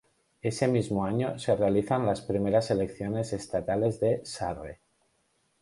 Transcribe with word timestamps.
Ese 0.41 0.67
mismo 0.67 1.05
año 1.05 1.37
se 1.37 1.55
realizan 1.55 2.07
las 2.07 2.21
primeras 2.21 2.71
elecciones 2.71 3.33
estatales 3.33 3.99
de 3.99 4.21
Sarre. 4.25 4.79